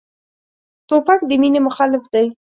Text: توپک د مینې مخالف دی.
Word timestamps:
توپک 0.87 1.19
د 1.29 1.31
مینې 1.41 1.59
مخالف 1.67 2.03
دی. 2.13 2.25